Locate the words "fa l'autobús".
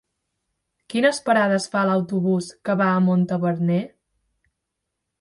1.75-2.49